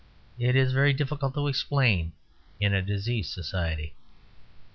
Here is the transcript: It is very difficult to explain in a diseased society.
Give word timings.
It 0.39 0.55
is 0.55 0.73
very 0.73 0.93
difficult 0.93 1.35
to 1.35 1.47
explain 1.47 2.13
in 2.59 2.73
a 2.73 2.81
diseased 2.81 3.29
society. 3.31 3.93